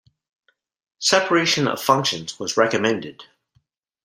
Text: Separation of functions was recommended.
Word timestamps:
Separation 0.97 1.67
of 1.67 1.79
functions 1.79 2.39
was 2.39 2.57
recommended. 2.57 3.25